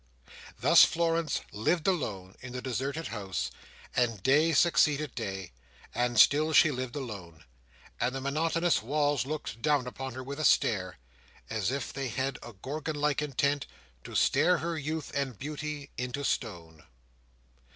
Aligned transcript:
Thus 0.59 0.83
Florence 0.83 1.41
lived 1.51 1.87
alone 1.87 2.35
in 2.41 2.53
the 2.53 2.61
deserted 2.63 3.09
house, 3.09 3.51
and 3.95 4.23
day 4.23 4.51
succeeded 4.51 5.13
day, 5.13 5.51
and 5.93 6.19
still 6.19 6.53
she 6.53 6.71
lived 6.71 6.95
alone, 6.95 7.45
and 7.99 8.15
the 8.15 8.19
monotonous 8.19 8.81
walls 8.81 9.27
looked 9.27 9.61
down 9.61 9.85
upon 9.85 10.15
her 10.15 10.23
with 10.23 10.39
a 10.39 10.43
stare, 10.43 10.97
as 11.51 11.69
if 11.69 11.93
they 11.93 12.07
had 12.07 12.39
a 12.41 12.51
Gorgon 12.53 12.95
like 12.95 13.21
intent 13.21 13.67
to 14.03 14.15
stare 14.15 14.57
her 14.57 14.75
youth 14.75 15.11
and 15.13 15.37
beauty 15.37 15.91
into 15.99 16.23
stone. 16.23 16.83